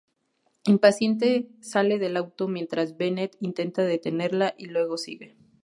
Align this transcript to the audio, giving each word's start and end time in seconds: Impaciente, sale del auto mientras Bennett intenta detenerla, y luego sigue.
Impaciente, 0.65 1.47
sale 1.59 1.99
del 1.99 2.17
auto 2.17 2.47
mientras 2.47 2.97
Bennett 2.97 3.35
intenta 3.39 3.83
detenerla, 3.83 4.55
y 4.57 4.65
luego 4.65 4.97
sigue. 4.97 5.35